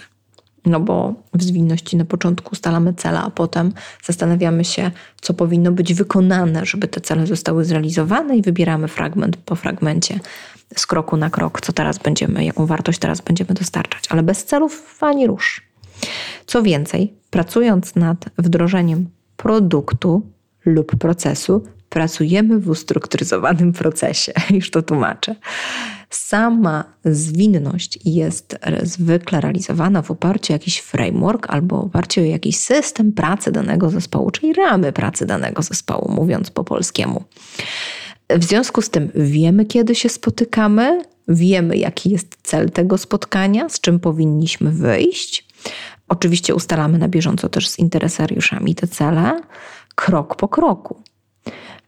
[0.65, 5.93] No bo w zwinności na początku ustalamy cele, a potem zastanawiamy się, co powinno być
[5.93, 10.19] wykonane, żeby te cele zostały zrealizowane i wybieramy fragment po fragmencie,
[10.75, 14.03] z kroku na krok, co teraz będziemy, jaką wartość teraz będziemy dostarczać.
[14.09, 15.72] Ale bez celów ani rusz.
[16.45, 20.21] Co więcej, pracując nad wdrożeniem produktu
[20.65, 24.33] lub procesu, pracujemy w ustrukturyzowanym procesie.
[24.49, 25.35] Już to tłumaczę.
[26.09, 33.11] Sama zwinność jest zwykle realizowana w oparciu o jakiś framework albo oparciu o jakiś system
[33.11, 37.23] pracy danego zespołu, czyli ramy pracy danego zespołu, mówiąc po polskiemu.
[38.29, 43.79] W związku z tym wiemy, kiedy się spotykamy, wiemy, jaki jest cel tego spotkania, z
[43.79, 45.47] czym powinniśmy wyjść.
[46.07, 49.41] Oczywiście ustalamy na bieżąco też z interesariuszami te cele,
[49.95, 51.01] krok po kroku.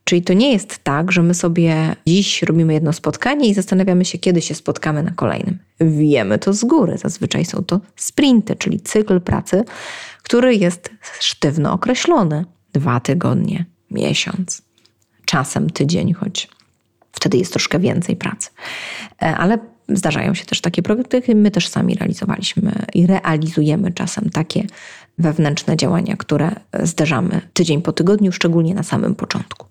[0.04, 4.18] Czyli to nie jest tak, że my sobie dziś robimy jedno spotkanie i zastanawiamy się,
[4.18, 5.60] kiedy się spotkamy na kolejnym.
[5.80, 6.98] Wiemy to z góry.
[6.98, 9.64] Zazwyczaj są to sprinty, czyli cykl pracy,
[10.24, 12.46] który jest sztywno określony.
[12.74, 14.62] Dwa tygodnie, miesiąc,
[15.26, 16.50] czasem tydzień, choć
[17.12, 18.50] wtedy jest troszkę więcej pracy.
[19.22, 19.58] E, ale
[19.90, 24.64] zdarzają się też takie projekty, my też sami realizowaliśmy i realizujemy czasem takie
[25.18, 26.52] wewnętrzne działania, które
[26.84, 29.66] zderzamy tydzień po tygodniu, szczególnie na samym początku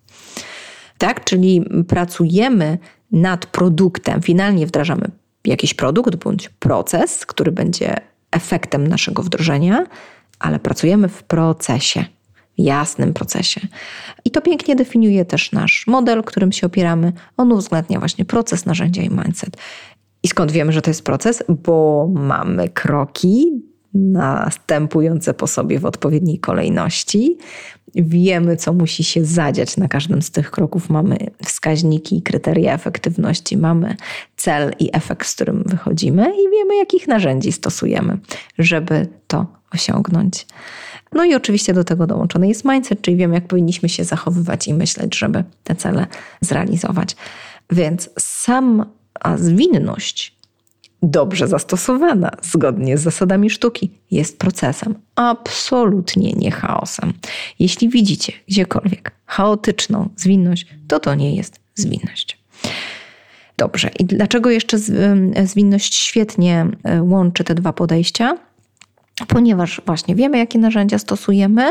[0.99, 1.25] tak?
[1.25, 2.79] Czyli pracujemy
[3.13, 5.11] nad produktem, finalnie wdrażamy
[5.45, 7.97] jakiś produkt bądź proces, który będzie
[8.31, 9.87] efektem naszego wdrożenia,
[10.39, 12.05] ale pracujemy w procesie,
[12.59, 13.61] jasnym procesie.
[14.25, 17.13] I to pięknie definiuje też nasz model, którym się opieramy.
[17.37, 19.57] On uwzględnia właśnie proces, narzędzia i mindset.
[20.25, 21.45] I skąd wiemy, że to jest proces?
[21.49, 23.63] Bo mamy kroki
[23.95, 27.39] następujące po sobie w odpowiedniej kolejności.
[27.95, 30.91] Wiemy, co musi się zadziać na każdym z tych kroków.
[30.91, 33.97] Mamy wskaźniki, kryteria efektywności, mamy
[34.37, 38.19] cel i efekt, z którym wychodzimy, i wiemy, jakich narzędzi stosujemy,
[38.59, 40.47] żeby to osiągnąć.
[41.13, 44.75] No i oczywiście do tego dołączony jest mindset, czyli wiemy, jak powinniśmy się zachowywać i
[44.75, 46.07] myśleć, żeby te cele
[46.41, 47.17] zrealizować.
[47.71, 48.11] Więc
[49.23, 50.35] sama zwinność
[51.03, 57.13] dobrze zastosowana, zgodnie z zasadami sztuki, jest procesem, absolutnie nie chaosem.
[57.59, 62.39] Jeśli widzicie gdziekolwiek chaotyczną zwinność, to to nie jest zwinność.
[63.57, 64.79] Dobrze, i dlaczego jeszcze
[65.45, 68.37] zwinność świetnie e, łączy te dwa podejścia?
[69.29, 71.71] Ponieważ właśnie wiemy, jakie narzędzia stosujemy,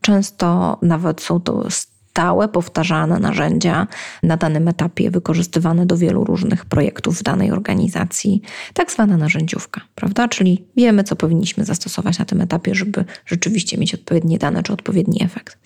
[0.00, 1.70] często nawet są to
[2.18, 3.86] stałe, powtarzane narzędzia
[4.22, 8.42] na danym etapie wykorzystywane do wielu różnych projektów w danej organizacji,
[8.74, 10.28] tak zwana narzędziówka, prawda?
[10.28, 15.22] Czyli wiemy, co powinniśmy zastosować na tym etapie, żeby rzeczywiście mieć odpowiednie dane czy odpowiedni
[15.22, 15.58] efekt.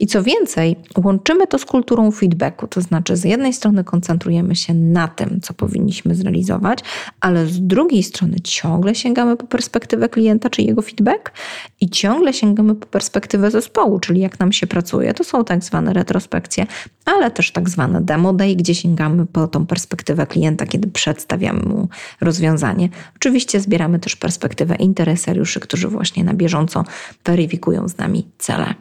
[0.00, 4.74] I co więcej, łączymy to z kulturą feedbacku, to znaczy z jednej strony koncentrujemy się
[4.74, 6.78] na tym, co powinniśmy zrealizować,
[7.20, 11.32] ale z drugiej strony ciągle sięgamy po perspektywę klienta czy jego feedback
[11.80, 15.14] i ciągle sięgamy po perspektywę zespołu, czyli jak nam się pracuje.
[15.14, 16.66] To są tak zwane zwane retrospekcje,
[17.04, 21.88] ale też tak zwane demo day, gdzie sięgamy po tą perspektywę klienta, kiedy przedstawiamy mu
[22.20, 22.88] rozwiązanie.
[23.16, 26.84] Oczywiście zbieramy też perspektywę interesariuszy, którzy właśnie na bieżąco
[27.24, 28.74] weryfikują z nami cele.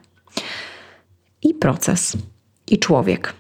[1.44, 2.18] I proces,
[2.68, 3.34] i człowiek,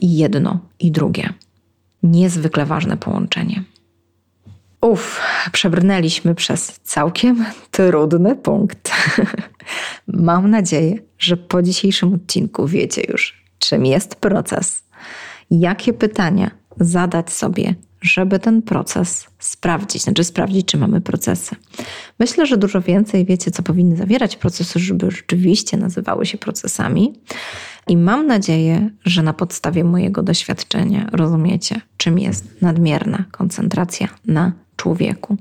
[0.00, 1.34] i jedno, i drugie.
[2.02, 3.64] niezwykle ważne połączenie.
[4.80, 5.20] Uff,
[5.52, 8.90] przebrnęliśmy przez całkiem trudny punkt.
[10.06, 14.82] Mam nadzieję, że po dzisiejszym odcinku wiecie już, czym jest proces,
[15.50, 21.56] jakie pytania zadać sobie, żeby ten proces sprawdzić, znaczy sprawdzić, czy mamy procesy.
[22.18, 27.12] Myślę, że dużo więcej wiecie, co powinny zawierać procesy, żeby rzeczywiście nazywały się procesami.
[27.88, 35.36] I mam nadzieję, że na podstawie mojego doświadczenia rozumiecie, czym jest nadmierna koncentracja na człowieku.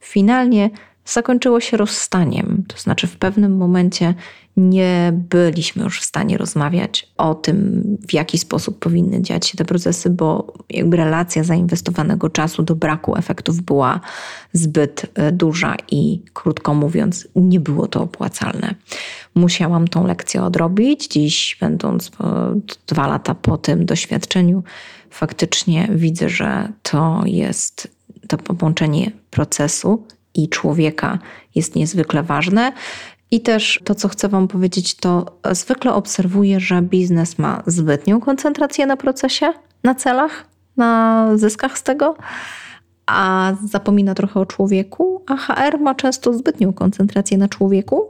[0.00, 0.70] Finalnie
[1.04, 4.14] zakończyło się rozstaniem, to znaczy w pewnym momencie
[4.68, 9.64] nie byliśmy już w stanie rozmawiać o tym, w jaki sposób powinny dziać się te
[9.64, 14.00] procesy, bo jakby relacja zainwestowanego czasu do braku efektów była
[14.52, 18.74] zbyt e, duża i krótko mówiąc, nie było to opłacalne.
[19.34, 21.08] Musiałam tą lekcję odrobić.
[21.08, 22.10] Dziś, będąc
[22.86, 24.62] dwa lata po tym doświadczeniu,
[25.10, 27.88] faktycznie widzę, że to jest
[28.28, 31.18] to połączenie procesu i człowieka
[31.54, 32.72] jest niezwykle ważne.
[33.30, 38.86] I też to, co chcę Wam powiedzieć, to zwykle obserwuję, że biznes ma zbytnią koncentrację
[38.86, 39.52] na procesie,
[39.84, 42.16] na celach, na zyskach z tego,
[43.06, 48.08] a zapomina trochę o człowieku, a HR ma często zbytnią koncentrację na człowieku,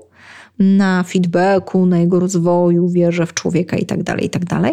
[0.58, 4.72] na feedbacku, na jego rozwoju, wierzę w człowieka itd., tak itd., tak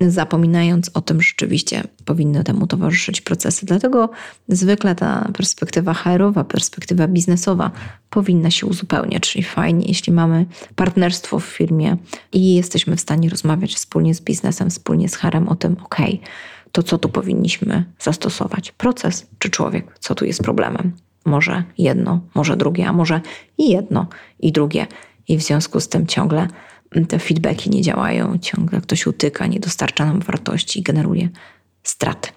[0.00, 3.66] zapominając o tym, że rzeczywiście powinny temu towarzyszyć procesy.
[3.66, 4.10] Dlatego
[4.48, 7.70] zwykle ta perspektywa HR-owa, perspektywa biznesowa
[8.10, 10.46] powinna się uzupełniać, czyli fajnie, jeśli mamy
[10.76, 11.96] partnerstwo w firmie
[12.32, 15.96] i jesteśmy w stanie rozmawiać wspólnie z biznesem, wspólnie z HR-em o tym, ok,
[16.72, 18.72] to co tu powinniśmy zastosować?
[18.72, 19.98] Proces czy człowiek?
[19.98, 20.92] Co tu jest problemem?
[21.24, 23.20] Może jedno, może drugie, a może
[23.58, 24.06] i jedno,
[24.40, 24.86] i drugie.
[25.28, 26.48] I w związku z tym ciągle
[27.08, 31.28] te feedbacki nie działają, ciągle ktoś utyka, nie dostarcza nam wartości i generuje
[31.82, 32.28] straty.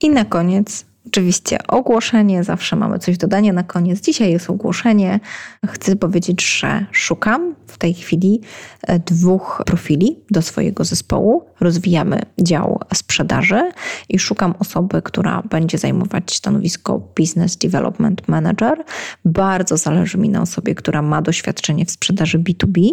[0.00, 4.00] I na koniec Oczywiście ogłoszenie, zawsze mamy coś dodania na koniec.
[4.00, 5.20] Dzisiaj jest ogłoszenie.
[5.66, 8.40] Chcę powiedzieć, że szukam w tej chwili
[8.82, 11.44] e, dwóch profili do swojego zespołu.
[11.60, 13.70] Rozwijamy dział sprzedaży
[14.08, 18.84] i szukam osoby, która będzie zajmować stanowisko Business Development Manager.
[19.24, 22.90] Bardzo zależy mi na osobie, która ma doświadczenie w sprzedaży B2B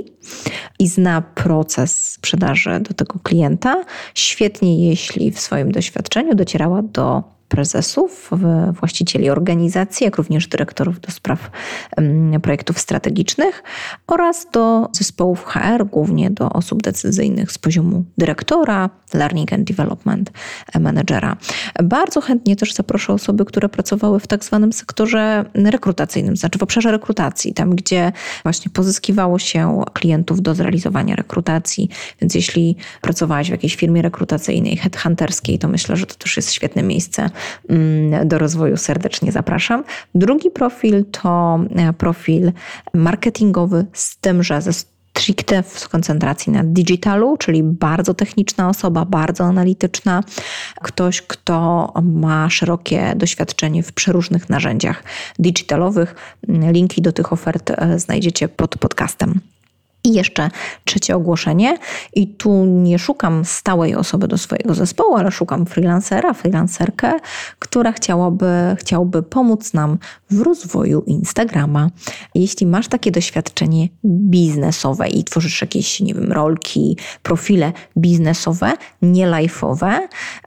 [0.80, 3.84] i zna proces sprzedaży do tego klienta.
[4.14, 8.32] Świetnie, jeśli w swoim doświadczeniu docierała do prezesów,
[8.80, 11.52] właścicieli organizacji, jak również dyrektorów do spraw
[12.41, 13.64] projektów strategicznych
[14.08, 20.32] oraz do zespołów HR, głównie do osób decyzyjnych z poziomu dyrektora, Learning and Development
[20.80, 21.38] Managera.
[21.84, 26.91] Bardzo chętnie też zaproszę osoby, które pracowały w tak zwanym sektorze rekrutacyjnym, znaczy w obszarze
[26.91, 28.12] rekrutacji, tam gdzie
[28.44, 31.89] właśnie pozyskiwało się klientów do zrealizowania rekrutacji.
[32.22, 36.84] Więc jeśli pracowałaś w jakiejś firmie rekrutacyjnej, headhunterskiej, to myślę, że to też jest świetne
[36.84, 37.30] miejsce
[38.26, 39.84] do rozwoju serdecznie zapraszam.
[40.16, 42.52] Drugi profil to e, profil
[42.94, 49.44] marketingowy z tym, że ze stricte w koncentracji na digitalu, czyli bardzo techniczna osoba, bardzo
[49.44, 50.24] analityczna,
[50.82, 55.04] ktoś, kto ma szerokie doświadczenie w przeróżnych narzędziach
[55.40, 56.16] digitalowych.
[56.48, 59.53] Linki do tych ofert e, znajdziecie pod podcastem.
[60.04, 60.49] I jeszcze
[60.86, 61.78] trzecie ogłoszenie.
[62.14, 67.20] I tu nie szukam stałej osoby do swojego zespołu, ale szukam freelancera, freelancerkę,
[67.60, 69.97] która chciałaby, chciałby pomóc nam
[70.30, 71.89] w rozwoju Instagrama.
[72.36, 79.99] Jeśli masz takie doświadczenie biznesowe i tworzysz jakieś, nie wiem, rolki, profile biznesowe, nie life'owe,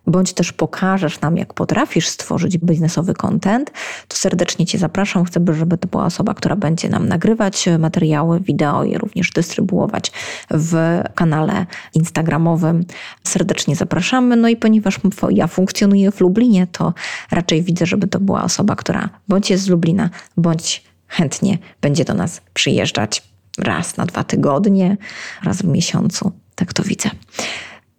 [0.07, 3.73] bądź też pokażesz nam, jak potrafisz stworzyć biznesowy content,
[4.09, 5.25] to serdecznie Cię zapraszam.
[5.25, 10.13] Chcę, żeby to była osoba, która będzie nam nagrywać materiały, wideo i również dystrybuować
[10.51, 12.85] w kanale Instagramowym.
[13.25, 14.37] Serdecznie zapraszamy.
[14.37, 16.95] No i ponieważ ja funkcjonuję w Lublinie, to
[17.31, 22.15] raczej widzę, żeby to była osoba, która bądź jest z Lublina, bądź chętnie będzie do
[22.15, 23.23] nas przyjeżdżać
[23.59, 24.97] raz na dwa tygodnie,
[25.45, 26.33] raz w miesiącu.
[26.55, 27.11] Tak to widzę.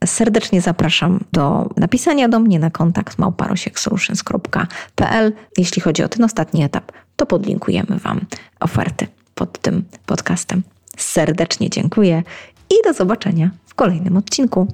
[0.06, 5.34] Serdecznie zapraszam do napisania do mnie na kontakt małparosieksolutions.pl.
[5.58, 8.26] Jeśli chodzi o ten ostatni etap, to podlinkujemy Wam
[8.60, 10.64] oferty pod tym podcastem.
[10.98, 12.24] Serdecznie dziękuję
[12.70, 14.68] i do zobaczenia w kolejnym odcinku.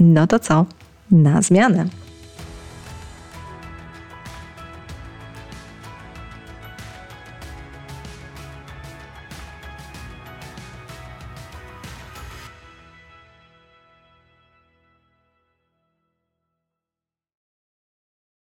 [0.00, 0.66] No to co?
[1.10, 1.86] Na zmianę!